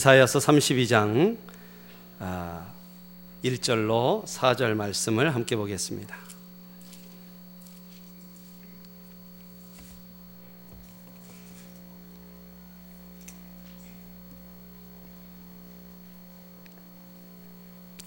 [0.00, 1.36] 이사야서 32장
[3.42, 6.16] 1절로 아, 4절 말씀을 함께 보겠습니다.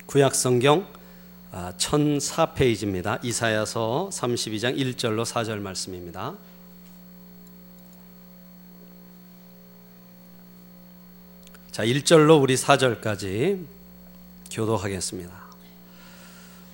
[0.05, 0.87] 구약 성경
[1.51, 3.07] 1004페이지입니다.
[3.07, 6.35] 아, 이사야서 32장 1절로 4절 말씀입니다.
[11.71, 13.63] 자, 1절로 우리 4절까지
[14.51, 15.31] 교도하겠습니다.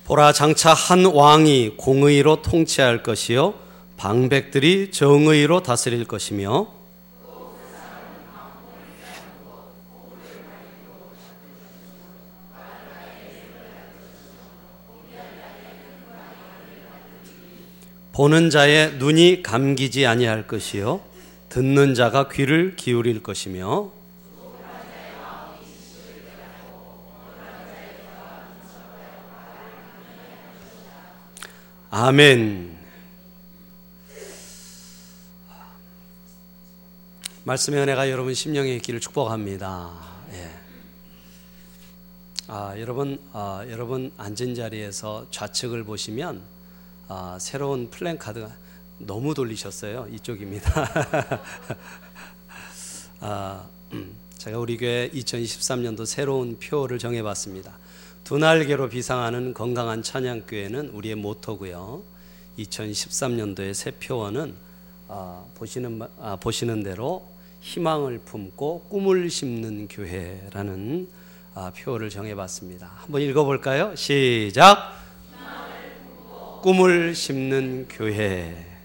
[0.06, 3.54] 보라 장차 한 왕이 공의로 통치할 것이요
[3.96, 6.66] 방백들이 정의로 다스릴 것이며
[18.10, 21.00] 보는 자의 눈이 감기지 아니할 것이요
[21.50, 23.96] 듣는 자가 귀를 기울일 것이며
[31.90, 32.76] 아멘.
[37.44, 39.90] 말씀의 은혜가 여러분 심령에 있기를 축복합니다.
[40.32, 40.50] 예.
[42.46, 46.42] 아, 여러분, 아, 여러분 앉은 자리에서 좌측을 보시면
[47.08, 48.54] 아, 새로운 플랜카드가
[48.98, 50.08] 너무 돌리셨어요.
[50.12, 51.40] 이쪽입니다.
[53.20, 57.78] 아, 음, 제가 우리 교회 2023년도 새로운 표를 정해봤습니다.
[58.28, 62.02] 두 날개로 비상하는 건강한 찬양교회는 우리의 모토고요.
[62.58, 64.54] 2013년도의 새 표어는
[65.08, 67.26] 아, 보시는 아, 보시는 대로
[67.62, 71.08] 희망을 품고 꿈을 심는 교회라는
[71.54, 72.90] 아, 표어를 정해봤습니다.
[72.96, 73.96] 한번 읽어볼까요?
[73.96, 74.92] 시작.
[76.60, 78.78] 꿈을 심는 교회.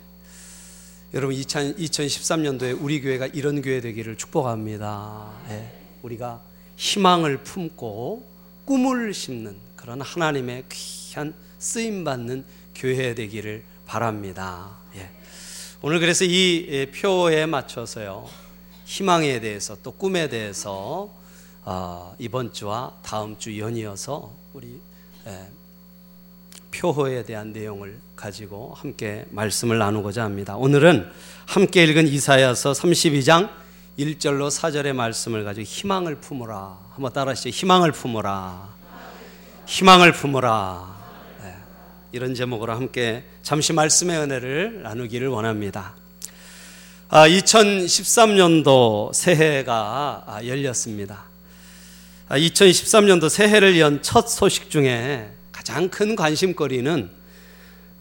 [1.14, 5.34] 여러분 2000, 2013년도에 우리 교회가 이런 교회 되기를 축복합니다.
[5.50, 6.42] 네, 우리가
[6.78, 8.33] 희망을 품고
[8.66, 14.78] 꿈을 심는 그런 하나님의 귀한 쓰임 받는 교회 되기를 바랍니다.
[14.96, 15.10] 예.
[15.82, 18.30] 오늘 그래서 이 예, 표에 맞춰서요
[18.86, 21.10] 희망에 대해서 또 꿈에 대해서
[21.66, 24.80] 어, 이번 주와 다음 주 연이어서 우리
[25.28, 25.50] 예,
[26.72, 30.56] 표호에 대한 내용을 가지고 함께 말씀을 나누고자 합니다.
[30.58, 31.10] 오늘은
[31.46, 33.63] 함께 읽은 이사야서 32장
[33.98, 36.78] 1절로 4절의 말씀을 가지고 희망을 품으라.
[36.94, 37.50] 한번 따라하시죠.
[37.50, 38.70] 희망을 품으라.
[39.68, 40.96] 희망을 품으라.
[41.44, 41.56] 네.
[42.12, 45.96] 이런 제목으로 함께 잠시 말씀의 은혜를 나누기를 원합니다.
[47.10, 51.26] 아, 2013년도 새해가 아, 열렸습니다.
[52.28, 57.12] 아, 2013년도 새해를 연 첫 소식 중에 가장 큰 관심거리는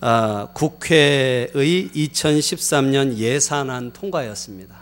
[0.01, 4.82] 아, 국회의 2013년 예산안 통과였습니다.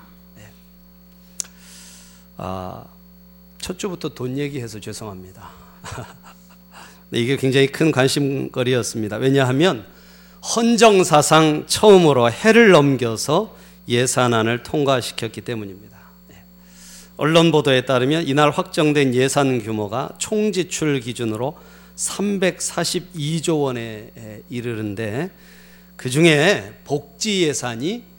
[2.42, 2.84] 아,
[3.58, 5.50] 첫 주부터 돈 얘기해서 죄송합니다.
[7.12, 9.18] 이게 굉장히 큰 관심거리였습니다.
[9.18, 9.84] 왜냐하면
[10.56, 13.54] 헌정사상 처음으로 해를 넘겨서
[13.88, 15.98] 예산안을 통과시켰기 때문입니다.
[16.30, 16.42] 네.
[17.18, 21.58] 언론 보도에 따르면 이날 확정된 예산 규모가 총 지출 기준으로
[21.94, 24.12] 342조 원에
[24.48, 25.30] 이르는데
[25.96, 28.09] 그 중에 복지 예산이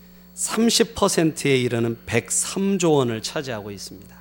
[0.41, 4.15] 30%에 이르는 103조 원을 차지하고 있습니다.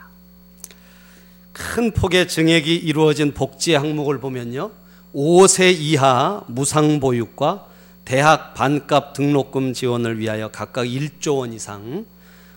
[1.52, 4.70] 큰 폭의 증액이 이루어진 복지 항목을 보면요.
[5.14, 7.66] 5세 이하 무상보육과
[8.04, 12.04] 대학 반값 등록금 지원을 위하여 각각 1조 원 이상,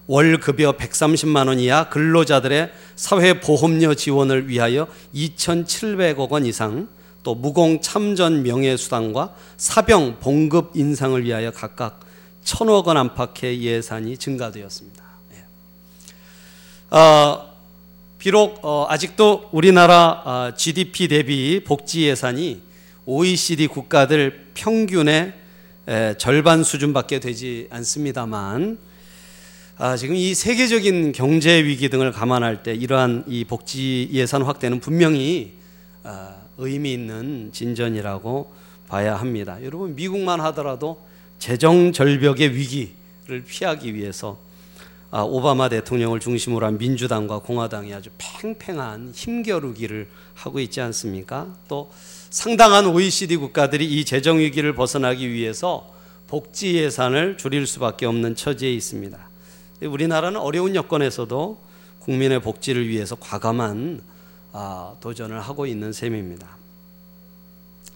[0.07, 6.89] 월급여 130만 원 이하 근로자들의 사회보험료 지원을 위하여 2,700억 원 이상,
[7.23, 12.01] 또 무공 참전 명예수당과 사병 봉급 인상을 위하여 각각
[12.43, 15.03] 천억 원 안팎의 예산이 증가되었습니다.
[15.33, 16.95] 예.
[16.95, 17.53] 어,
[18.19, 22.61] 비록 어, 아직도 우리나라 어, GDP 대비 복지 예산이
[23.05, 25.33] OECD 국가들 평균의
[25.85, 28.77] 에, 절반 수준밖에 되지 않습니다만
[29.77, 35.53] 아, 지금 이 세계적인 경제 위기 등을 감안할 때 이러한 이 복지 예산 확대는 분명히
[36.03, 38.53] 아, 의미 있는 진전이라고
[38.87, 39.57] 봐야 합니다.
[39.63, 41.01] 여러분 미국만 하더라도
[41.43, 44.37] 재정 절벽의 위기를 피하기 위해서
[45.11, 51.53] 아, 오바마 대통령을 중심으로 한 민주당과 공화당이 아주 팽팽한 힘겨루기를 하고 있지 않습니까?
[51.67, 51.91] 또
[52.29, 55.93] 상당한 OECD 국가들이 이 재정 위기를 벗어나기 위해서
[56.29, 59.19] 복지 예산을 줄일 수밖에 없는 처지에 있습니다.
[59.81, 61.57] 우리나라는 어려운 여건에서도
[61.99, 64.01] 국민의 복지를 위해서 과감한
[64.53, 66.55] 아, 도전을 하고 있는 셈입니다.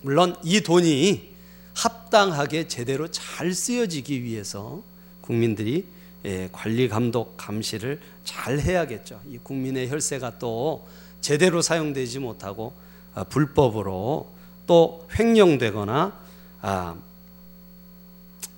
[0.02, 1.37] 물론 이 돈이
[1.78, 4.82] 합당하게 제대로 잘 쓰여지기 위해서
[5.22, 5.86] 국민들이
[6.26, 9.22] 예, 관리 감독 감시를 잘 해야겠죠.
[9.30, 10.88] 이 국민의 혈세가 또
[11.22, 12.74] 제대로 사용되지 못하고
[13.14, 14.28] 아, 불법으로
[14.66, 16.20] 또 횡령되거나
[16.62, 16.96] 아,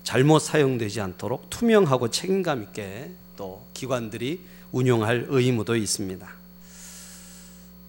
[0.03, 4.41] 잘못 사용되지 않도록 투명하고 책임감 있게 또 기관들이
[4.71, 6.27] 운용할 의무도 있습니다.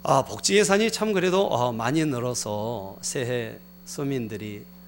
[0.02, 4.79] 아, 복지 예산이 참 그래도 어, 많이 늘어서 새해 서민들이 에,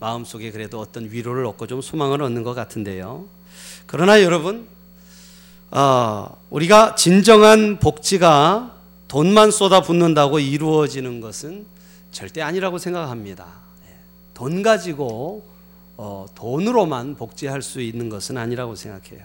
[0.00, 3.26] 마음속에 그래도 어떤 위로를 얻고 좀 소망을 얻는 것 같은데요.
[3.86, 4.66] 그러나 여러분,
[5.70, 8.76] 어, 우리가 진정한 복지가
[9.08, 11.66] 돈만 쏟아붓는다고 이루어지는 것은
[12.10, 13.46] 절대 아니라고 생각합니다.
[13.88, 13.94] 예,
[14.34, 15.44] 돈 가지고
[15.96, 19.24] 어, 돈으로만 복지할 수 있는 것은 아니라고 생각해요.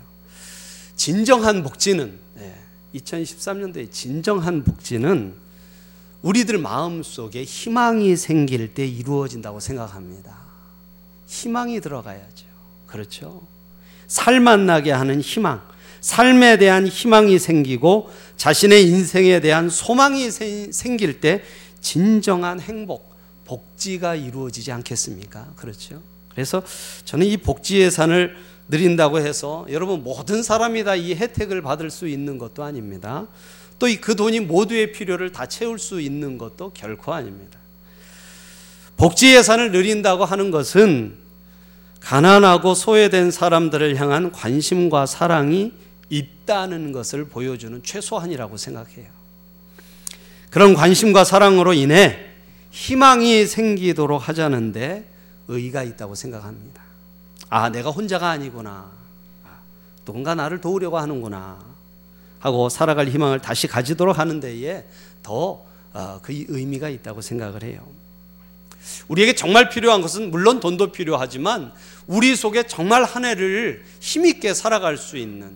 [0.95, 2.53] 진정한 복지는 예,
[2.95, 5.33] 2013년도에 진정한 복지는
[6.21, 10.37] 우리들 마음 속에 희망이 생길 때 이루어진다고 생각합니다.
[11.27, 12.45] 희망이 들어가야죠.
[12.87, 13.41] 그렇죠?
[14.07, 15.61] 살맛 나게 하는 희망,
[16.01, 21.43] 삶에 대한 희망이 생기고 자신의 인생에 대한 소망이 생길 때
[21.81, 23.15] 진정한 행복,
[23.45, 25.53] 복지가 이루어지지 않겠습니까?
[25.55, 26.01] 그렇죠?
[26.29, 26.63] 그래서
[27.05, 28.35] 저는 이 복지 예산을
[28.69, 33.27] 드린다고 해서 여러분 모든 사람이 다 이 혜택을 받을 수 있는 것도 아닙니다.
[33.79, 37.59] 또 그 돈이 모두의 필요를 다 채울 수 있는 것도 결코 아닙니다.
[38.97, 41.15] 복지 예산을 늘린다고 하는 것은
[41.99, 45.73] 가난하고 소외된 사람들을 향한 관심과 사랑이
[46.09, 49.07] 있다는 것을 보여주는 최소한이라고 생각해요.
[50.49, 52.17] 그런 관심과 사랑으로 인해
[52.71, 55.05] 희망이 생기도록 하자는데
[55.47, 56.81] 의의가 있다고 생각합니다.
[57.49, 58.89] 아, 내가 혼자가 아니구나.
[60.05, 61.59] 누군가 나를 도우려고 하는구나.
[62.39, 64.85] 하고 살아갈 희망을 다시 가지도록 하는 데에
[65.23, 65.61] 더그
[65.93, 67.85] 어, 의미가 있다고 생각을 해요.
[69.07, 71.71] 우리에게 정말 필요한 것은 물론 돈도 필요하지만
[72.05, 75.55] 우리 속에 정말 한 해를 힘있게 살아갈 수 있는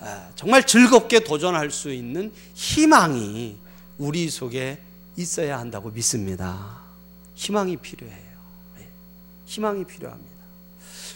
[0.00, 3.56] 아, 정말 즐겁게 도전할 수 있는 희망이
[3.96, 4.78] 우리 속에
[5.16, 6.78] 있어야 한다고 믿습니다.
[7.34, 8.38] 희망이 필요해요.
[8.78, 8.88] 예,
[9.46, 10.36] 희망이 필요합니다.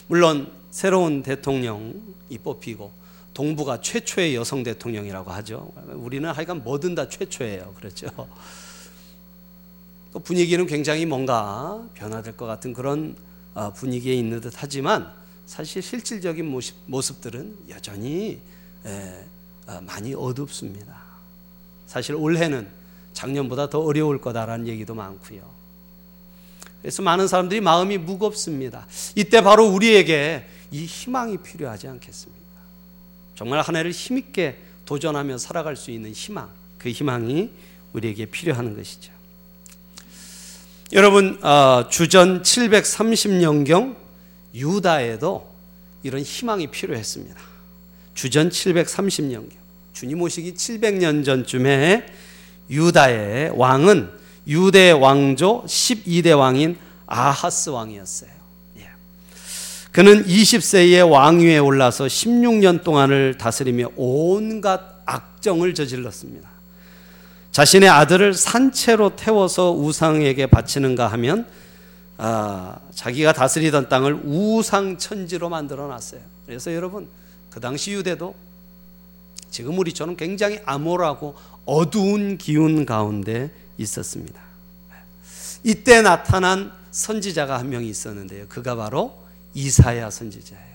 [0.07, 2.91] 물론 새로운 대통령이 뽑히고
[3.33, 5.71] 동부가 최초의 여성 대통령이라고 하죠.
[5.93, 7.73] 우리는 하여간 뭐든 다 최초예요.
[7.75, 8.07] 그렇죠.
[10.11, 13.15] 또 분위기는 굉장히 뭔가 변화될 것 같은 그런
[13.55, 15.11] 어, 분위기에 있는 듯 하지만
[15.45, 18.39] 사실 실질적인 모습, 모습들은 여전히
[19.65, 21.01] 어, 많이 어둡습니다.
[21.87, 22.67] 사실 올해는
[23.13, 25.41] 작년보다 더 어려울 거다라는 얘기도 많고요.
[26.81, 28.85] 그래서 많은 사람들이 마음이 무겁습니다.
[29.15, 32.32] 이때 바로 우리에게 이 희망이 필요하지 않겠습니까?
[33.35, 37.49] 정말 한 해를 힘있게 도전하며 살아갈 수 있는 희망, 그 희망이
[37.93, 39.11] 우리에게 필요한 것이죠.
[40.91, 43.95] 여러분 어, 주전 730년경
[44.53, 45.51] 유다에도
[46.03, 47.39] 이런 희망이 필요했습니다.
[48.13, 49.49] 주전 730년경
[49.93, 52.05] 주님 오시기 700년 전쯤에
[52.69, 54.11] 유다의 왕은
[54.47, 58.42] 유대 왕조 12대 왕인 아하스 왕이었어요.
[59.93, 59.95] 예.
[59.95, 66.49] 그는 20세의 왕위에 올라서 16년 동안을 다스리며 온갖 악정을 저질렀습니다.
[67.51, 71.45] 자신의 아들을 산채로 태워서 우상에게 바치는가 하면
[72.17, 76.21] 아, 자기가 다스리던 땅을 우상천지로 만들어 놨어요.
[76.47, 77.07] 그래서 여러분
[77.51, 78.33] 그 당시 유대도
[79.51, 81.35] 지금 우리처럼 굉장히 암울하고
[81.65, 84.41] 어두운 기운 가운데 있었습니다.
[85.63, 88.47] 이때 나타난 선지자가 한 명이 있었는데요.
[88.49, 89.22] 그가 바로
[89.53, 90.73] 이사야 선지자예요.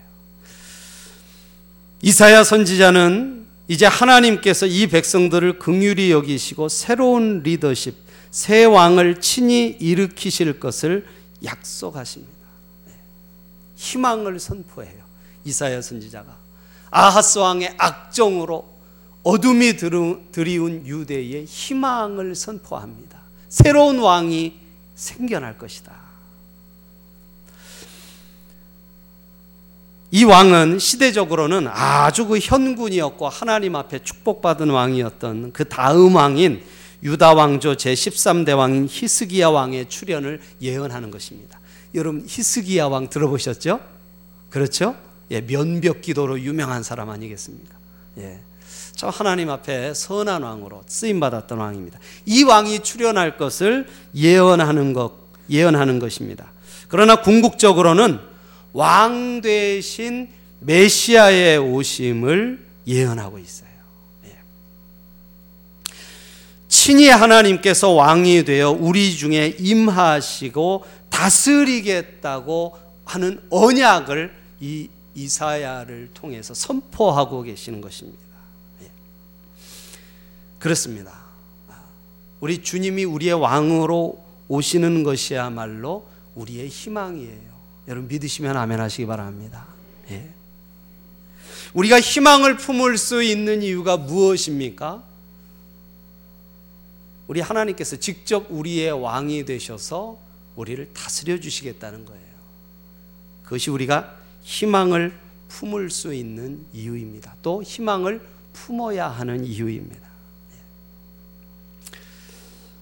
[2.02, 7.94] 이사야 선지자는 이제 하나님께서 이 백성들을 긍휼히 여기시고 새로운 리더십,
[8.30, 11.06] 새 왕을 친히 일으키실 것을
[11.44, 12.32] 약속하십니다.
[12.86, 12.92] 네.
[13.76, 15.02] 희망을 선포해요.
[15.44, 16.36] 이사야 선지자가
[16.90, 18.78] 아하스 왕의 악정으로
[19.22, 23.18] 어둠이 드리운 유대의 희망을 선포합니다.
[23.48, 24.54] 새로운 왕이
[24.94, 26.07] 생겨날 것이다.
[30.10, 36.62] 이 왕은 시대적으로는 아주 그 현군이었고 하나님 앞에 축복받은 왕이었던 그 다음 왕인
[37.02, 41.60] 유다 왕조 제 13대 왕인 히스기야 왕의 출현을 예언하는 것입니다.
[41.94, 43.80] 여러분 히스기야 왕 들어보셨죠?
[44.50, 44.96] 그렇죠?
[45.30, 47.76] 예, 면벽 기도로 유명한 사람 아니겠습니까?
[48.18, 48.40] 예.
[48.96, 51.98] 저 하나님 앞에 선한 왕으로 쓰임 받았던 왕입니다.
[52.26, 55.12] 이 왕이 출현할 것을 예언하는 것
[55.50, 56.50] 예언하는 것입니다.
[56.88, 58.27] 그러나 궁극적으로는
[58.72, 60.28] 왕 대신
[60.60, 63.68] 메시아의 오심을 예언하고 있어요.
[64.26, 64.36] 예.
[66.68, 77.80] 친히 하나님께서 왕이 되어 우리 중에 임하시고 다스리겠다고 하는 언약을 이 이사야를 통해서 선포하고 계시는
[77.80, 78.18] 것입니다.
[78.82, 78.90] 예.
[80.58, 81.28] 그렇습니다.
[82.40, 87.47] 우리 주님이 우리의 왕으로 오시는 것이야말로 우리의 희망이에요.
[87.88, 89.66] 여러분 믿으시면 아멘 하시기 바랍니다.
[90.10, 90.28] 예.
[91.72, 95.02] 우리가 희망을 품을 수 있는 이유가 무엇입니까?
[97.28, 100.18] 우리 하나님께서 직접 우리의 왕이 되셔서
[100.56, 102.28] 우리를 다스려 주시겠다는 거예요.
[103.42, 105.18] 그것이 우리가 희망을
[105.48, 107.36] 품을 수 있는 이유입니다.
[107.42, 108.20] 또 희망을
[108.52, 110.08] 품어야 하는 이유입니다.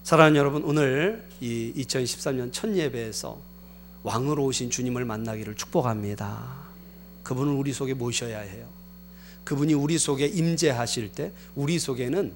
[0.03, 3.39] 사랑하는 여러분, 오늘 이 2013년 첫 예배에서
[4.07, 6.47] 왕으로 오신 주님을 만나기를 축복합니다.
[7.25, 8.69] 그분을 우리 속에 모셔야 해요.
[9.43, 12.33] 그분이 우리 속에 임재하실 때 우리 속에는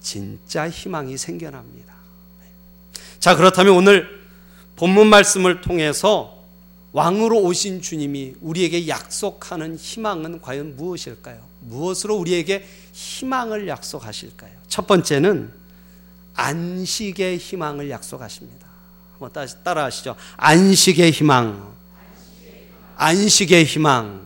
[0.00, 1.94] 진짜 희망이 생겨납니다.
[3.20, 4.08] 자, 그렇다면 오늘
[4.74, 6.42] 본문 말씀을 통해서
[6.90, 11.40] 왕으로 오신 주님이 우리에게 약속하는 희망은 과연 무엇일까요?
[11.60, 14.50] 무엇으로 우리에게 희망을 약속하실까요?
[14.66, 15.52] 첫 번째는
[16.34, 18.61] 안식의 희망을 약속하십니다.
[19.22, 20.16] 한번 따라 하시죠.
[20.36, 21.72] 안식의 희망.
[22.96, 24.22] 안식의 희망.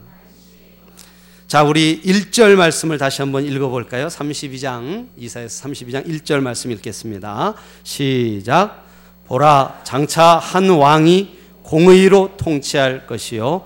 [1.46, 4.08] 자, 우리 1절 말씀을 다시 한번 읽어 볼까요?
[4.08, 7.54] 32장 이사에서 32장 1절 말씀 읽겠습니다.
[7.82, 8.84] 시작.
[9.26, 13.64] 보라 장차 한 왕이 공의로 통치할 것이요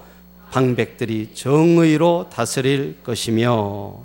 [0.51, 4.05] 방백들이 정의로 다스릴 것이며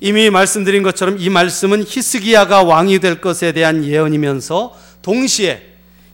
[0.00, 5.62] 이미 말씀드린 것처럼 이 말씀은 히스기야가 왕이 될 것에 대한 예언이면서 동시에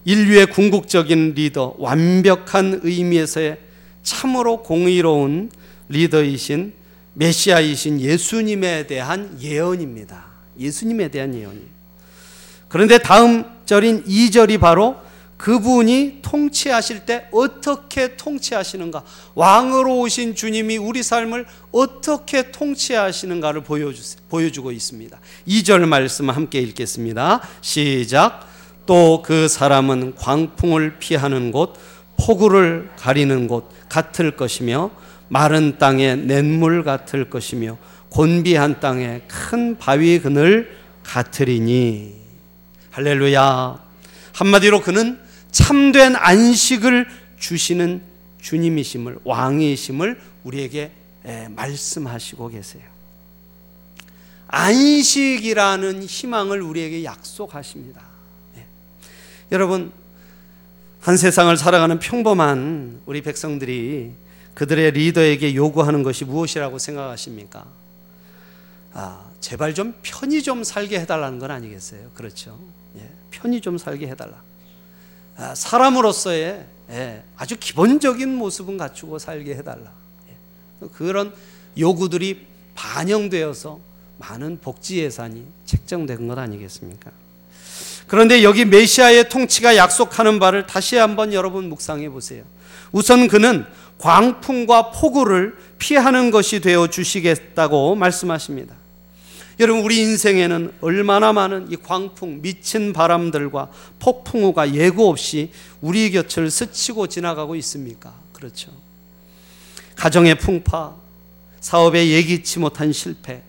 [0.05, 3.59] 인류의 궁극적인 리더 완벽한 의미에서의
[4.03, 5.51] 참으로 공의로운
[5.89, 6.73] 리더이신
[7.15, 10.25] 메시아이신 예수님에 대한 예언입니다.
[10.59, 11.81] 예수님에 대한 예언이에요.
[12.69, 14.97] 그런데 다음 절인 2절이 바로
[15.37, 19.05] 그분이 통치하실 때 어떻게 통치하시는가,
[19.35, 23.63] 왕으로 오신 주님이 우리 삶을 어떻게 통치하시는가를
[24.29, 25.21] 보여주고 있습니다.
[25.47, 27.41] 2절 말씀 함께 읽겠습니다.
[27.61, 28.50] 시작.
[28.91, 31.75] 또 그 사람은 광풍을 피하는 곳,
[32.17, 34.91] 폭우를 가리는 곳 같을 것이며
[35.29, 37.79] 마른 땅에 냇물 같을 것이며
[38.09, 42.17] 곤비한 땅에 큰 바위 그늘 같으리니
[42.91, 43.81] 할렐루야
[44.33, 45.21] 한마디로 그는
[45.53, 47.07] 참된 안식을
[47.39, 48.03] 주시는
[48.43, 50.91] 주님이심을 왕이심을 우리에게
[51.51, 52.83] 말씀하시고 계세요.
[54.49, 58.10] 안식이라는 희망을 우리에게 약속하십니다.
[59.51, 59.57] 네.
[59.57, 59.93] 여러분
[61.01, 64.13] 한 세상을 살아가는 평범한 우리 백성들이
[64.55, 67.67] 그들의 리더에게 요구하는 것이 무엇이라고 생각하십니까?
[68.93, 72.11] 아, 제발 좀 편히 좀 살게 해달라는 건 아니겠어요?
[72.15, 72.59] 그렇죠?
[72.97, 74.43] 예, 편히 좀 살게 해달라.
[75.37, 79.91] 아, 사람으로서의 예, 아주 기본적인 모습은 갖추고 살게 해달라.
[80.29, 81.35] 예, 그런
[81.79, 83.81] 요구들이 반영되어서
[84.19, 87.11] 많은 복지 예산이 책정된 것 아니겠습니까?
[88.11, 92.43] 그런데 여기 메시아의 통치가 약속하는 바를 다시 한번 여러분 묵상해 보세요.
[92.91, 93.65] 우선 그는
[93.99, 98.75] 광풍과 폭우를 피하는 것이 되어 주시겠다고 말씀하십니다.
[99.61, 103.69] 여러분 우리 인생에는 얼마나 많은 이 광풍, 미친 바람들과
[104.01, 108.13] 폭풍우가 예고 없이 우리 곁을 스치고 지나가고 있습니까?
[108.33, 108.73] 그렇죠.
[109.95, 110.97] 가정의 풍파,
[111.61, 113.43] 사업에 예기치 못한 실패,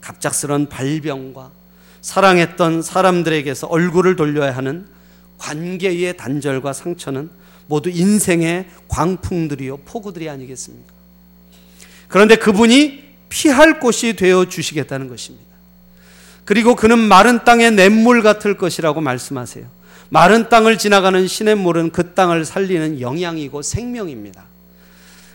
[0.00, 1.59] 갑작스런 발병과
[2.00, 4.86] 사랑했던 사람들에게서 얼굴을 돌려야 하는
[5.38, 7.30] 관계의 단절과 상처는
[7.66, 10.92] 모두 인생의 광풍들이요, 폭우들이 아니겠습니까?
[12.08, 15.46] 그런데 그분이 피할 곳이 되어 주시겠다는 것입니다.
[16.44, 19.66] 그리고 그는 마른 땅의 냇물 같을 것이라고 말씀하세요.
[20.08, 24.44] 마른 땅을 지나가는 시냇물은 그 땅을 살리는 영양이고 생명입니다.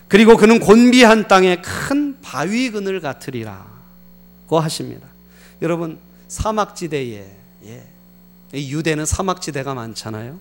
[0.08, 5.08] 그리고 그는 곤비한 땅에 큰 바위 그늘 같으리라고 하십니다.
[5.62, 7.26] 여러분 사막지대에
[7.64, 7.86] 예,
[8.54, 10.38] 유대는 사막지대가 많잖아요.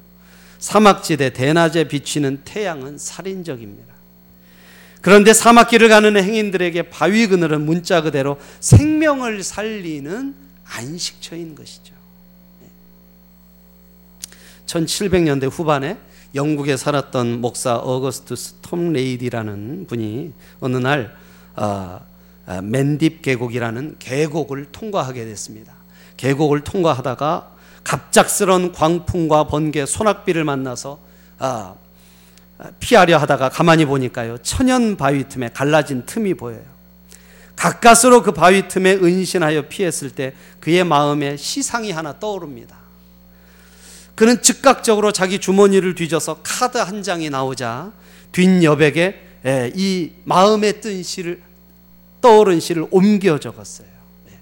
[0.59, 3.93] 사막지대 대낮에 비치는 태양은 살인적입니다.
[5.01, 11.93] 그런데 사막길을 가는 행인들에게 바위 그늘은 문자 그대로 생명을 살리는 안식처인 것이죠.
[14.65, 15.99] 1700년대 후반에
[16.33, 21.15] 영국에 살았던 목사 어거스투스 톰 레이디라는 분이 어느 날
[21.55, 22.14] 어, 어,
[22.63, 25.73] 맨딥 계곡이라는 계곡을 통과하게 됐습니다.
[26.17, 27.51] 계곡을 통과하다가
[27.83, 30.99] 갑작스런 광풍과 번개, 소낙비를 만나서
[31.39, 31.75] 아,
[32.79, 36.63] 피하려 하다가 가만히 보니까요 천연 바위 틈에 갈라진 틈이 보여요.
[37.55, 42.75] 가까스로 그 바위 틈에 은신하여 피했을 때 그의 마음에 시상이 하나 떠오릅니다.
[44.13, 47.91] 그는 즉각적으로 자기 주머니를 뒤져서 카드 한 장이 나오자
[48.31, 51.39] 뒷 여백에 예, 이 마음에 뜬 시를
[52.25, 53.87] 떠오른 시를 옮겨 적었어요.
[54.31, 54.39] 예.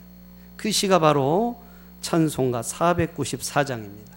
[0.56, 1.62] 그 시가 바로
[2.00, 4.13] 찬송가 494장입니다.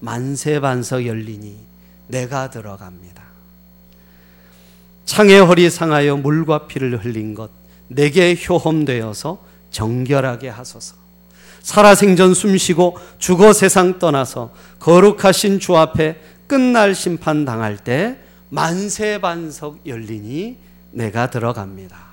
[0.00, 1.54] 만세 반석 열리니
[2.06, 3.22] 내가 들어갑니다.
[5.04, 7.50] 창의 허리 상하여 물과 피를 흘린 것
[7.88, 9.38] 내게 효험되어서
[9.70, 10.96] 정결하게 하소서.
[11.60, 18.16] 살아생전 숨쉬고 죽어 세상 떠나서 거룩하신 주 앞에 끝날 심판 당할 때
[18.48, 20.56] 만세 반석 열리니
[20.92, 22.03] 내가 들어갑니다.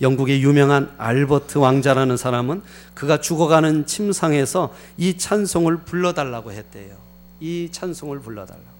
[0.00, 0.04] 예.
[0.04, 2.62] 영국의 유명한 알버트 왕자라는 사람은
[2.94, 6.96] 그가 죽어가는 침상에서 이 찬송을 불러달라고 했대요.
[7.40, 8.78] 이 찬송을 불러달라고.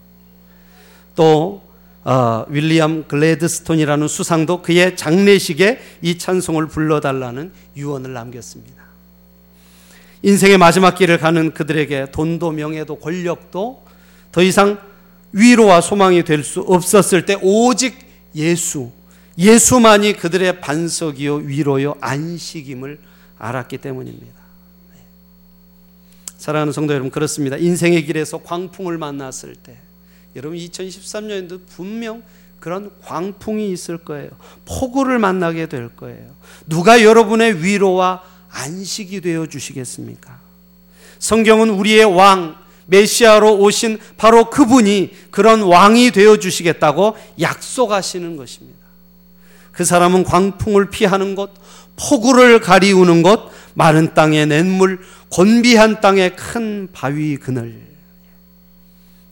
[1.15, 1.63] 또
[2.05, 8.83] 어, 윌리엄 글래드스톤이라는 수상도 그의 장례식에 이 찬송을 불러달라는 유언을 남겼습니다.
[10.23, 13.85] 인생의 마지막 길을 가는 그들에게 돈도 명예도 권력도
[14.33, 14.79] 더 이상
[15.33, 17.99] 위로와 소망이 될 수 없었을 때 오직
[18.35, 18.91] 예수,
[19.39, 22.99] 예수만이 그들의 반석이요 위로요 안식임을
[23.39, 24.35] 알았기 때문입니다.
[24.95, 25.01] 네.
[26.37, 27.57] 사랑하는 성도 여러분 그렇습니다.
[27.57, 29.79] 인생의 길에서 광풍을 만났을 때
[30.35, 32.25] 여러분 2013년에도 분명
[32.59, 34.31] 그런 광풍이 있을 거예요.
[34.65, 36.35] 폭우를 만나게 될 거예요.
[36.67, 40.41] 누가 여러분의 위로와 안식이 되어 주시겠습니까?
[41.21, 48.78] 성경은 우리의 왕 메시아로 오신 바로 그분이 그런 왕이 되어 주시겠다고 약속하시는 것입니다.
[49.79, 51.53] 그 사람은 광풍을 피하는 것,
[51.95, 57.81] 폭우를 가리우는 것, 마른 땅의 냇물, 곤비한 땅의 큰 바위 그늘.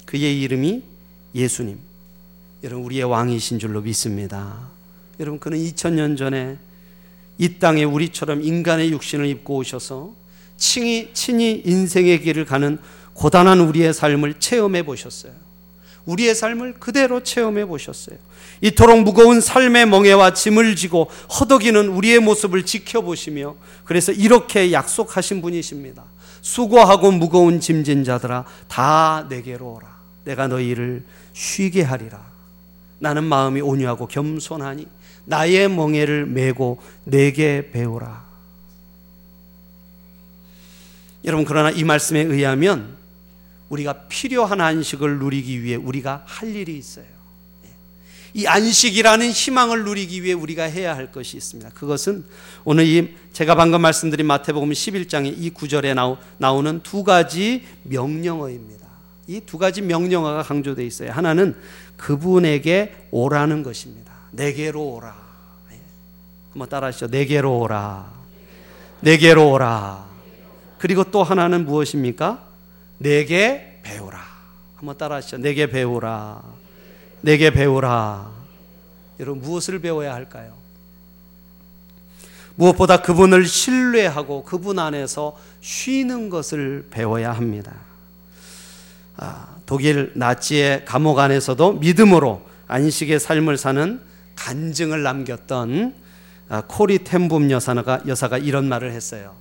[0.05, 0.85] 그의 이름이
[1.35, 1.81] 예수님.
[2.63, 4.71] 여러분 우리의 왕이신 줄로 믿습니다.
[5.19, 6.59] 여러분 그는 2000년 전에
[7.39, 10.13] 이 땅에 우리처럼 인간의 육신을 입고 오셔서
[10.57, 12.79] 친히, 친히 인생의 길을 가는
[13.15, 15.33] 고단한 우리의 삶을 체험해 보셨어요.
[16.05, 18.17] 우리의 삶을 그대로 체험해 보셨어요.
[18.61, 26.05] 이토록 무거운 삶의 멍에와 짐을 지고 허덕이는 우리의 모습을 지켜보시며 그래서 이렇게 약속하신 분이십니다.
[26.41, 29.97] 수고하고 무거운 짐진 자들아 다 내게로 오라.
[30.25, 32.25] 내가 너희를 쉬게 하리라.
[32.99, 34.87] 나는 마음이 온유하고 겸손하니
[35.25, 38.25] 나의 멍에를 메고 내게 배우라.
[41.25, 42.97] 여러분 그러나 이 말씀에 의하면
[43.69, 47.16] 우리가 필요한 안식을 누리기 위해 우리가 할 일이 있어요.
[48.37, 48.41] 예.
[48.41, 51.71] 이 안식이라는 희망을 누리기 위해 우리가 해야 할 것이 있습니다.
[51.71, 52.25] 그것은
[52.65, 55.95] 오늘 이 제가 방금 말씀드린 마태복음 11장의 이 구절에
[56.39, 58.87] 나오는 두 가지 명령어입니다.
[59.29, 61.11] 이 두 가지 명령어가 강조되어 있어요.
[61.11, 61.57] 하나는
[61.97, 64.13] 그분에게 오라는 것입니다.
[64.31, 65.17] 내게로 오라.
[65.73, 65.81] 예.
[66.53, 67.09] 한번 따라하시죠.
[67.09, 68.13] 내게로 오라.
[69.01, 70.07] 내게로 오라.
[70.79, 72.47] 그리고 또 하나는 무엇입니까?
[72.99, 74.21] 내게 배우라.
[74.77, 75.39] 한번 따라하시죠.
[75.39, 76.43] 내게 배우라.
[77.27, 78.31] 내게 배우라.
[79.19, 80.53] 여러분 무엇을 배워야 할까요?
[82.55, 87.73] 무엇보다 그분을 신뢰하고 그분 안에서 쉬는 것을 배워야 합니다.
[89.17, 94.01] 아, 독일 나치의 감옥 안에서도 믿음으로 안식의 삶을 사는
[94.37, 95.95] 간증을 남겼던
[96.49, 99.35] 아, 코리 템붐 여사가, 여사가 이런 말을 했어요.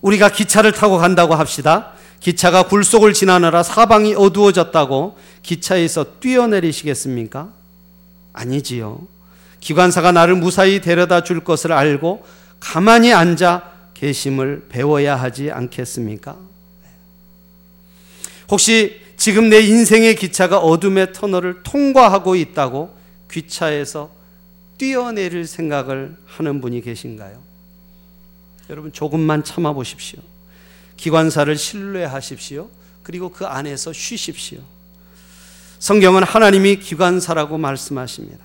[0.00, 1.92] 우리가 기차를 타고 간다고 합시다.
[2.20, 7.52] 기차가 굴속을 지나느라 사방이 어두워졌다고 기차에서 뛰어내리시겠습니까?
[8.32, 9.06] 아니지요.
[9.60, 12.24] 기관사가 나를 무사히 데려다 줄 것을 알고
[12.60, 16.36] 가만히 앉아 계심을 배워야 하지 않겠습니까?
[18.50, 22.96] 혹시 지금 내 인생의 기차가 어둠의 터널을 통과하고 있다고
[23.30, 24.10] 귀차에서
[24.78, 27.42] 뛰어내릴 생각을 하는 분이 계신가요?
[28.70, 30.20] 여러분 조금만 참아 보십시오.
[30.98, 32.68] 기관사를 신뢰하십시오.
[33.02, 34.60] 그리고 그 안에서 쉬십시오.
[35.78, 38.44] 성경은 하나님이 기관사라고 말씀하십니다.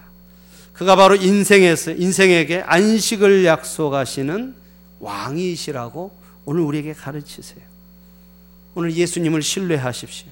[0.72, 4.56] 그가 바로 인생에서 인생에게 안식을 약속하시는
[5.00, 7.62] 왕이시라고 오늘 우리에게 가르치세요.
[8.76, 10.30] 오늘 예수님을 신뢰하십시오.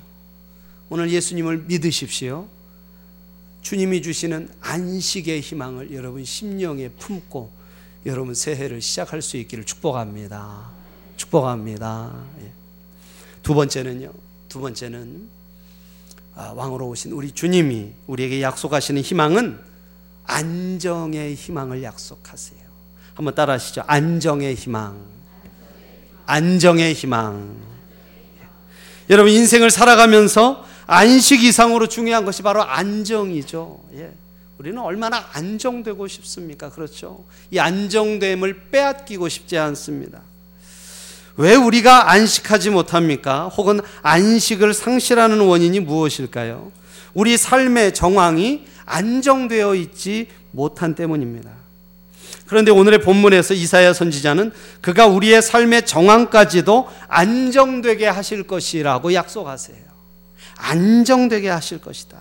[0.89, 2.47] 오늘 예수님을 믿으십시오.
[3.61, 7.51] 주님이 주시는 안식의 희망을 여러분 심령에 품고
[8.05, 10.80] 여러분 새해를 시작할 수 있기를 축복합니다.
[11.21, 12.11] 축복합니다.
[12.41, 12.51] 예.
[13.43, 14.11] 두 번째는요.
[14.49, 15.29] 두 번째는
[16.35, 19.59] 아, 왕으로 오신 우리 주님이 우리에게 약속하시는 희망은
[20.25, 22.61] 안정의 희망을 약속하세요.
[23.13, 23.83] 한번 따라하시죠.
[23.85, 25.05] 안정의 희망.
[26.25, 27.55] 안정의 희망.
[28.41, 28.47] 예.
[29.09, 33.83] 여러분 인생을 살아가면서 안식 이상으로 중요한 것이 바로 안정이죠.
[33.95, 34.11] 예.
[34.57, 36.69] 우리는 얼마나 안정되고 싶습니까?
[36.69, 37.25] 그렇죠.
[37.49, 40.21] 이 안정됨을 빼앗기고 싶지 않습니다.
[41.37, 43.47] 왜 우리가 안식하지 못합니까?
[43.47, 46.71] 혹은 안식을 상실하는 원인이 무엇일까요?
[47.13, 51.49] 우리 삶의 정황이 안정되어 있지 못한 때문입니다.
[52.47, 59.77] 그런데 오늘의 본문에서 이사야 선지자는 그가 우리의 삶의 정황까지도 안정되게 하실 것이라고 약속하세요.
[60.57, 62.17] 안정되게 하실 것이다.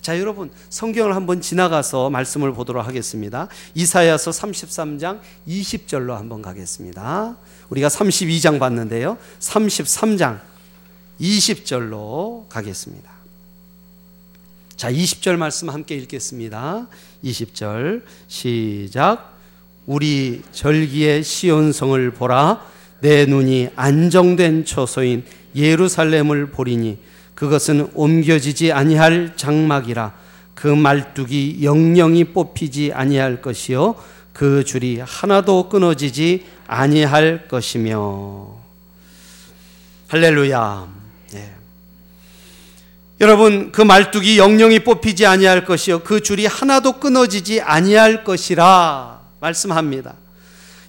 [0.00, 3.48] 자, 여러분, 성경을 한번 지나가서 말씀을 보도록 하겠습니다.
[3.74, 7.36] 이사야서 33장 20절로 한번 가겠습니다.
[7.70, 9.16] 우리가 32장 봤는데요.
[9.38, 10.40] 33장
[11.20, 13.10] 20절로 가겠습니다.
[14.76, 16.88] 자, 20절 말씀 함께 읽겠습니다.
[17.24, 19.38] 20절 시작.
[19.86, 22.66] 우리 절기의 시온성을 보라.
[23.00, 26.98] 내 눈이 안정된 초소인 예루살렘을 보리니
[27.34, 30.14] 그것은 옮겨지지 아니할 장막이라
[30.54, 33.94] 그 말뚝이 영영이 뽑히지 아니할 것이요
[34.34, 38.46] 그 줄이 하나도 끊어지지 아니할 것이며
[40.06, 40.88] 할렐루야.
[41.32, 41.52] 네.
[43.20, 50.14] 여러분 그 말뚝이 영영이 뽑히지 아니할 것이요 그 줄이 하나도 끊어지지 아니할 것이라 말씀합니다.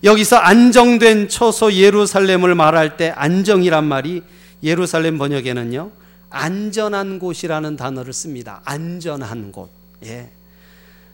[0.03, 4.21] 여기서 안정된 처소 예루살렘을 말할 때 안정이란 말이
[4.61, 5.89] 예루살렘 번역에는요
[6.29, 8.61] 안전한 곳이라는 단어를 씁니다.
[8.65, 9.71] 안전한 곳.
[10.05, 10.29] 예.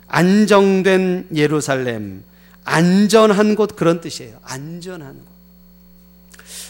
[0.09, 2.23] 안정된 예루살렘.
[2.67, 4.37] 안전한 곳 그런 뜻이에요.
[4.43, 5.25] 안전한 곳.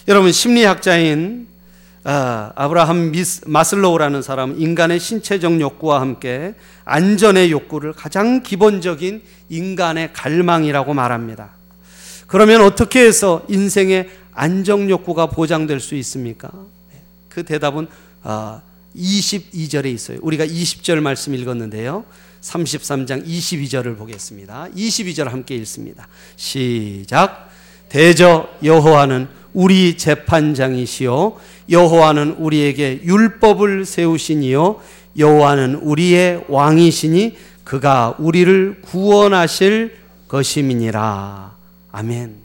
[0.08, 1.48] 여러분 심리학자인
[2.04, 6.54] 아, 아브라함 미스, 마슬로우라는 사람 인간의 신체적 욕구와 함께
[6.86, 11.50] 안전의 욕구를 가장 기본적인 인간의 갈망이라고 말합니다.
[12.28, 16.52] 그러면 어떻게 해서 인생의 안정 욕구가 보장될 수 있습니까?
[17.28, 17.88] 그 대답은
[18.96, 20.20] 22절에 아, 있어요.
[20.22, 22.06] 우리가 20절 말씀 읽었는데요.
[22.42, 24.68] 33장 22절을 보겠습니다.
[24.76, 26.08] 22절 함께 읽습니다.
[26.36, 27.50] 시작.
[27.90, 31.38] 대저 여호와는 우리 재판장이시요
[31.70, 34.82] 여호와는 우리에게 율법을 세우시니요
[35.18, 39.98] 여호와는 우리의 왕이시니 그가 우리를 구원하실
[40.28, 41.56] 것임이니라.
[41.92, 42.36] 아멘.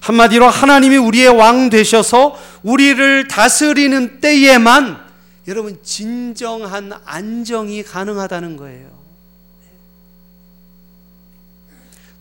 [0.00, 5.07] 한마디로 하나님이 우리의 왕 되셔서 우리를 다스리는 때에만
[5.48, 8.98] 여러분 진정한 안정이 가능하다는 거예요.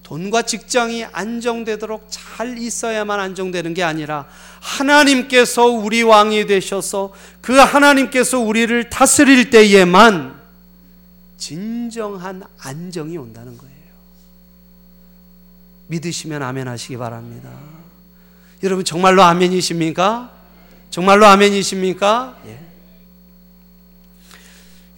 [0.04, 4.26] 돈과 직장이 안정되도록 잘 있어야만 안정되는 게 아니라
[4.62, 10.40] 하나님께서 우리 왕이 되셔서 그 하나님께서 우리를 다스릴 때에만
[11.36, 13.76] 진정한 안정이 온다는 거예요.
[15.88, 17.50] 믿으시면 아멘 하시기 바랍니다.
[18.64, 20.32] 여러분 정말로 아멘이십니까?
[20.90, 22.38] 정말로 아멘이십니까?
[22.48, 22.67] 예.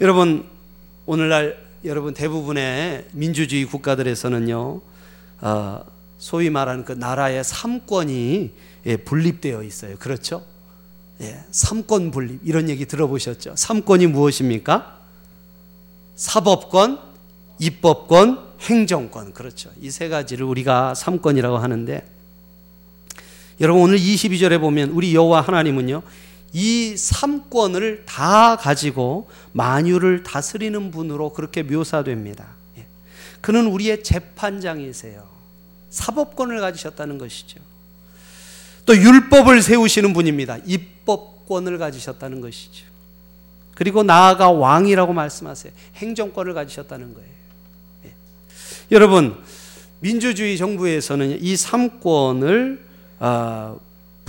[0.02, 0.46] 여러분
[1.06, 4.82] 오늘날 여러분 대부분의 민주주의 국가들에서는요,
[5.42, 5.82] 어,
[6.18, 8.52] 소위 말하는 그 나라의 삼권이
[8.86, 9.98] 예, 분립되어 있어요.
[9.98, 10.44] 그렇죠?
[11.22, 13.56] 예, 삼권 분립 이런 얘기 들어보셨죠?
[13.58, 15.00] 삼권이 무엇입니까?
[16.16, 17.00] 사법권,
[17.60, 19.70] 입법권, 행정권 그렇죠.
[19.82, 22.06] 이 세 가지를 우리가 삼권이라고 하는데
[23.62, 26.02] 여러분 오늘 22절에 보면 우리 여호와 하나님은요.
[26.54, 32.48] 이 삼권을 다 가지고 만유를 다스리는 분으로 그렇게 묘사됩니다.
[32.78, 32.86] 예.
[33.42, 35.28] 그는 우리의 재판장이세요.
[35.90, 37.60] 사법권을 가지셨다는 것이죠.
[38.86, 40.58] 또 율법을 세우시는 분입니다.
[40.66, 42.86] 입법권을 가지셨다는 것이죠.
[43.76, 45.72] 그리고 나아가 왕이라고 말씀하세요.
[45.96, 47.30] 행정권을 가지셨다는 거예요.
[48.06, 48.14] 예.
[48.92, 49.38] 여러분,
[50.00, 52.86] 민주주의 정부에서는 이 삼권을
[53.20, 53.80] 어,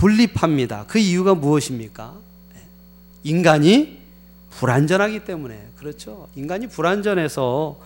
[0.01, 0.85] 분립합니다.
[0.87, 2.15] 그 이유가 무엇입니까?
[2.55, 2.61] 예.
[3.23, 3.99] 인간이
[4.49, 6.27] 불안전하기 때문에 그렇죠.
[6.35, 7.77] 인간이 불안전해서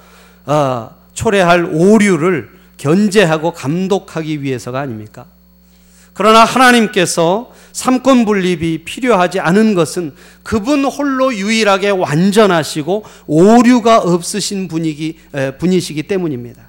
[0.46, 5.26] 어, 초래할 오류를 견제하고 감독하기 위해서가 아닙니까?
[6.14, 15.20] 그러나 하나님께서 삼권 분립이 필요하지 않은 것은 그분 홀로 유일하게 완전하시고 오류가 없으신 분이기,
[15.60, 16.65] 분이시기 때문입니다.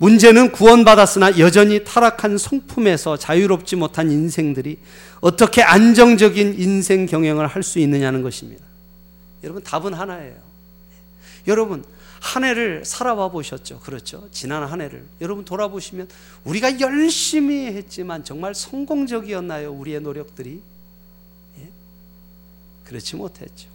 [0.00, 4.78] 문제는 구원받았으나 여전히 타락한 성품에서 자유롭지 못한 인생들이
[5.20, 8.64] 어떻게 안정적인 인생 경영을 할 수 있느냐는 것입니다.
[9.44, 10.36] 여러분, 답은 하나예요.
[11.46, 11.84] 여러분,
[12.18, 13.80] 한 해를 살아봐 보셨죠?
[13.80, 14.26] 그렇죠?
[14.32, 15.06] 지난 한 해를.
[15.20, 16.08] 여러분 돌아보시면
[16.44, 19.70] 우리가 열심히 했지만 정말 성공적이었나요?
[19.72, 20.60] 우리의 노력들이?
[21.58, 21.68] 예?
[22.84, 23.68] 그렇지 못했죠.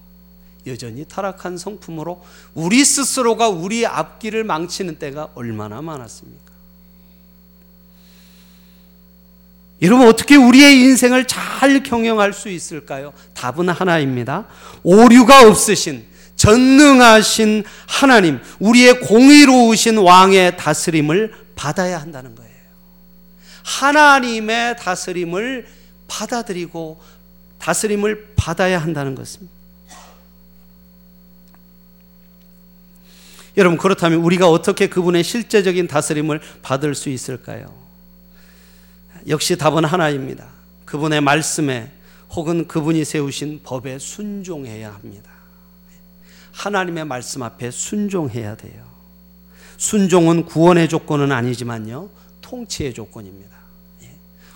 [0.67, 2.23] 여전히 타락한 성품으로
[2.53, 6.45] 우리 스스로가 우리 앞길을 망치는 때가 얼마나 많았습니까?
[9.81, 13.13] 여러분 어떻게 우리의 인생을 잘 경영할 수 있을까요?
[13.33, 14.47] 답은 하나입니다.
[14.83, 22.51] 오류가 없으신 전능하신 하나님, 우리의 공의로우신 왕의 다스림을 받아야 한다는 거예요.
[23.63, 25.67] 하나님의 다스림을
[26.07, 27.01] 받아들이고
[27.59, 29.54] 다스림을 받아야 한다는 것입니다.
[33.57, 37.73] 여러분 그렇다면 우리가 어떻게 그분의 실제적인 다스림을 받을 수 있을까요?
[39.27, 40.47] 역시 답은 하나입니다.
[40.85, 41.91] 그분의 말씀에
[42.31, 45.31] 혹은 그분이 세우신 법에 순종해야 합니다.
[46.51, 48.83] 하나님의 말씀 앞에 순종해야 돼요.
[49.77, 52.09] 순종은 구원의 조건은 아니지만요,
[52.41, 53.57] 통치의 조건입니다.
[54.03, 54.11] 예.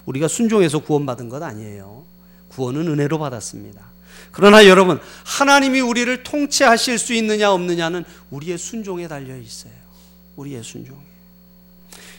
[0.06, 2.06] 우리가 순종해서 구원받은 것 아니에요.
[2.50, 3.82] 구원은 은혜로 받았습니다.
[4.32, 9.74] 그러나 여러분, 하나님이 우리를 통치하실 수 있느냐 없느냐는 우리의 순종에 달려 있어요.
[10.36, 11.00] 우리의 순종에.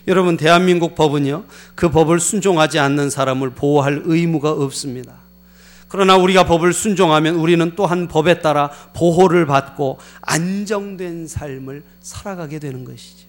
[0.09, 1.45] 여러분, 대한민국 법은요,
[1.75, 5.15] 그 법을 순종하지 않는 사람을 보호할 의무가 없습니다.
[5.89, 13.29] 그러나 우리가 법을 순종하면 우리는 또한 법에 따라 보호를 받고 안정된 삶을 살아가게 되는 것이죠.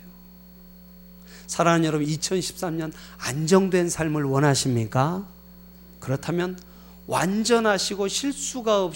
[1.47, 5.25] 사랑하는 여러분, 2013년 안정된 삶을 원하십니까?
[5.99, 6.57] 그렇다면
[7.11, 8.89] 완전하시고 실수가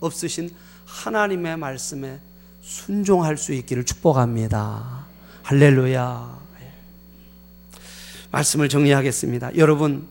[0.00, 0.50] 없으신
[0.84, 2.20] 하나님의 말씀에
[2.60, 5.06] 순종할 수 있기를 축복합니다.
[5.42, 6.44] 할렐루야.
[8.30, 9.56] 말씀을 정리하겠습니다.
[9.56, 10.06] 여러분,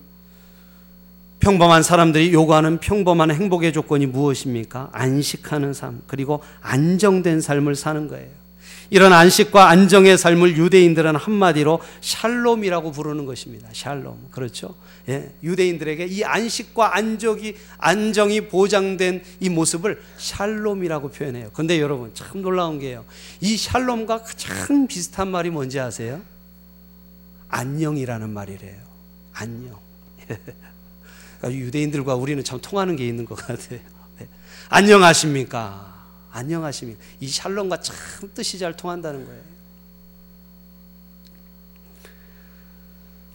[1.41, 4.89] 평범한 사람들이 요구하는 평범한 행복의 조건이 무엇입니까?
[4.91, 8.42] 안식하는 삶, 그리고 안정된 삶을 사는 거예요.
[8.89, 13.67] 이런 안식과 안정의 삶을 유대인들은 한마디로 샬롬이라고 부르는 것입니다.
[13.73, 14.27] 샬롬.
[14.31, 14.75] 그렇죠?
[15.09, 21.49] 예, 유대인들에게 이 안식과 안정이, 안정이 보장된 이 모습을 샬롬이라고 표현해요.
[21.53, 23.05] 근데 여러분, 참 놀라운 게요.
[23.41, 26.21] 이 샬롬과 가장 비슷한 말이 뭔지 아세요?
[27.49, 28.77] 안녕이라는 말이래요.
[29.33, 29.77] 안녕.
[31.39, 33.79] 그러니까 유대인들과 우리는 참 통하는 게 있는 것 같아요.
[34.17, 34.27] 네.
[34.69, 35.92] 안녕하십니까?
[36.33, 36.99] 안녕하십니까?
[37.19, 37.95] 이 샬롬과 참
[38.33, 39.41] 뜻이 잘 통한다는 거예요.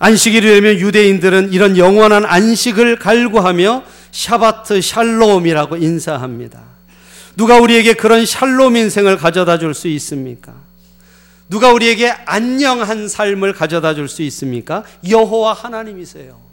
[0.00, 6.62] 안식일이 되면 유대인들은 이런 영원한 안식을 갈구하며 샤바트 샬롬이라고 인사합니다.
[7.36, 10.54] 누가 우리에게 그런 샬롬 인생을 가져다 줄 수 있습니까?
[11.48, 14.84] 누가 우리에게 안녕한 삶을 가져다 줄 수 있습니까?
[15.08, 16.47] 여호와 하나님이세요.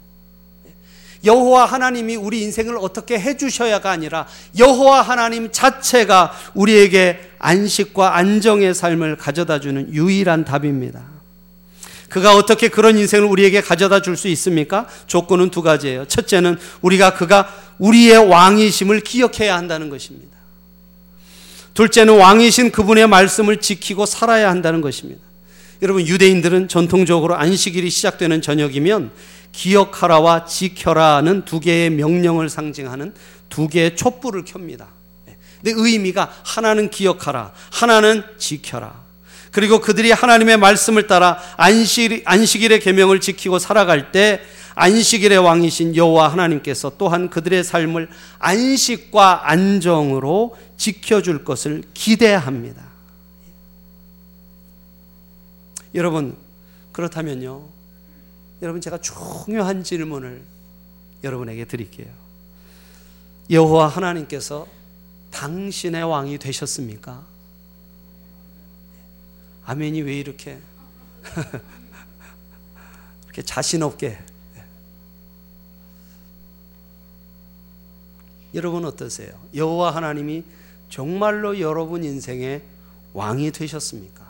[1.26, 9.16] 여호와 하나님이 우리 인생을 어떻게 해 주셔야가 아니라 여호와 하나님 자체가 우리에게 안식과 안정의 삶을
[9.16, 11.04] 가져다 주는 유일한 답입니다.
[12.08, 14.86] 그가 어떻게 그런 인생을 우리에게 가져다 줄 수 있습니까?
[15.06, 16.06] 조건은 두 가지예요.
[16.06, 20.36] 첫째는 우리가 그가 우리의 왕이심을 기억해야 한다는 것입니다.
[21.74, 25.20] 둘째는 왕이신 그분의 말씀을 지키고 살아야 한다는 것입니다.
[25.82, 29.10] 여러분 유대인들은 전통적으로 안식일이 시작되는 저녁이면
[29.56, 33.14] 기억하라와 지켜라는 두 개의 명령을 상징하는
[33.48, 34.88] 두 개의 촛불을 켭니다.
[35.62, 39.06] 근데 의미가 하나는 기억하라, 하나는 지켜라.
[39.50, 44.42] 그리고 그들이 하나님의 말씀을 따라 안식, 안식일의 계명을 지키고 살아갈 때
[44.74, 52.84] 안식일의 왕이신 여호와 하나님께서 또한 그들의 삶을 안식과 안정으로 지켜줄 것을 기대합니다.
[55.94, 56.36] 여러분
[56.92, 57.75] 그렇다면요
[58.62, 60.42] 여러분 제가 중요한 질문을
[61.22, 62.08] 여러분에게 드릴게요.
[63.50, 64.66] 여호와 하나님께서
[65.30, 67.24] 당신의 왕이 되셨습니까?
[69.64, 70.58] 아멘이 왜 이렇게
[73.24, 74.18] 이렇게 자신 없게
[78.54, 79.32] 여러분 어떠세요?
[79.54, 80.44] 여호와 하나님이
[80.88, 82.62] 정말로 여러분 인생의
[83.12, 84.25] 왕이 되셨습니까?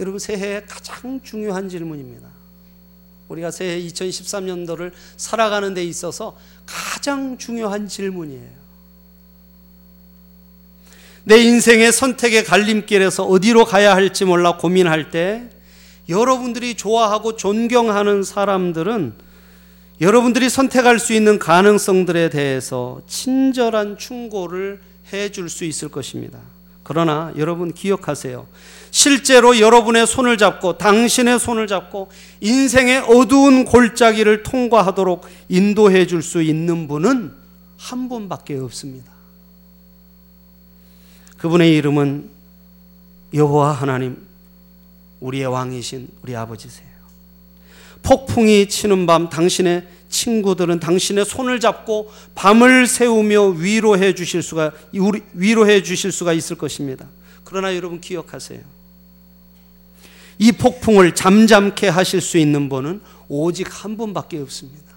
[0.00, 2.26] 여러분 새해에 가장 중요한 질문입니다.
[3.28, 6.36] 우리가 새해 2013년도를 살아가는 데 있어서
[6.66, 8.60] 가장 중요한 질문이에요.
[11.24, 15.48] 내 인생의 선택의 갈림길에서 어디로 가야 할지 몰라 고민할 때
[16.08, 19.12] 여러분들이 좋아하고 존경하는 사람들은
[20.00, 24.80] 여러분들이 선택할 수 있는 가능성들에 대해서 친절한 충고를
[25.12, 26.38] 해 줄 수 있을 것입니다.
[26.90, 28.48] 그러나 여러분 기억하세요.
[28.90, 32.08] 실제로 여러분의 손을 잡고 당신의 손을 잡고
[32.40, 37.32] 인생의 어두운 골짜기를 통과하도록 인도해 줄 수 있는 분은
[37.78, 39.12] 한 분밖에 없습니다.
[41.38, 42.28] 그분의 이름은
[43.34, 44.26] 여호와 하나님
[45.20, 46.89] 우리의 왕이신 우리 아버지세요.
[48.02, 54.72] 폭풍이 치는 밤 당신의 친구들은 당신의 손을 잡고 밤을 새우며 위로해 주실 수가
[55.32, 57.06] 위로해 주실 수가 있을 것입니다.
[57.44, 58.60] 그러나 여러분 기억하세요.
[60.38, 64.90] 이 폭풍을 잠잠케 하실 수 있는 분은 오직 한 분밖에 없습니다.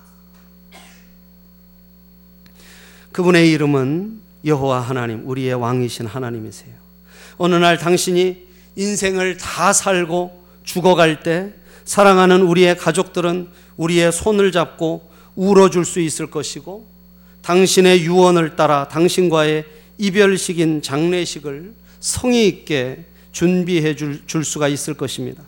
[3.12, 6.74] 그분의 이름은 여호와 하나님, 우리의 왕이신 하나님이세요.
[7.38, 11.54] 어느 날 당신이 인생을 다 살고 죽어갈 때
[11.86, 16.88] 사랑하는 우리의 가족들은 우리의 손을 잡고 울어줄 수 있을 것이고
[17.42, 19.66] 당신의 유언을 따라 당신과의
[19.98, 25.44] 이별식인 장례식을 성의 있게 준비해 줄, 줄 수가 있을 것입니다.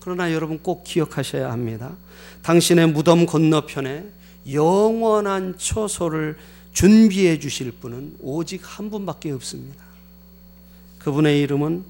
[0.00, 1.96] 그러나 여러분 꼭 기억하셔야 합니다.
[2.42, 4.06] 당신의 무덤 건너편에
[4.52, 6.36] 영원한 처소를
[6.72, 9.82] 준비해 주실 분은 오직 한 분밖에 없습니다.
[10.98, 11.84] 그분의 이름은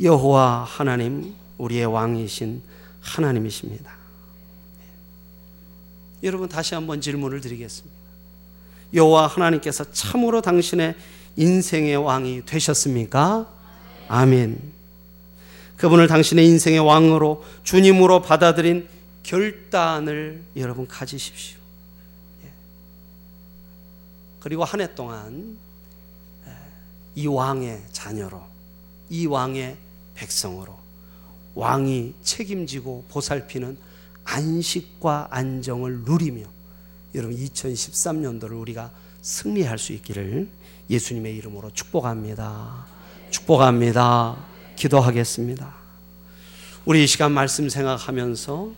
[0.00, 2.62] 여호와 하나님, 우리의 왕이신
[3.02, 3.92] 하나님이십니다.
[6.22, 7.94] 여러분 다시 한번 질문을 드리겠습니다.
[8.94, 10.94] 여호와 하나님께서 참으로 당신의
[11.36, 13.52] 인생의 왕이 되셨습니까?
[14.08, 14.72] 아멘.
[15.76, 18.88] 그분을 당신의 인생의 왕으로 주님으로 받아들인
[19.22, 21.58] 결단을 여러분 가지십시오.
[22.44, 22.50] 예.
[24.40, 25.58] 그리고 한 해 동안
[27.14, 28.42] 이 왕의 자녀로,
[29.10, 29.76] 이 왕의
[30.14, 30.78] 백성으로
[31.54, 33.76] 왕이 책임지고 보살피는
[34.24, 36.44] 안식과 안정을 누리며
[37.14, 40.48] 여러분 2013년도를 우리가 승리할 수 있기를
[40.88, 42.86] 예수님의 이름으로 축복합니다.
[43.30, 44.36] 축복합니다.
[44.76, 45.74] 기도하겠습니다.
[46.84, 48.72] 우리 이 시간 말씀 생각하면서